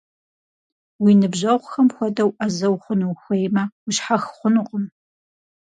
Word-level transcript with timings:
Уи 1.03 1.11
ныбжьэгъухэм 1.19 1.87
хуэдэу 1.95 2.29
Ӏэзэ 2.37 2.67
ухъуну 2.73 3.09
ухуеймэ, 3.11 3.63
ущхьэх 3.87 4.23
хъунукъым. 4.35 4.85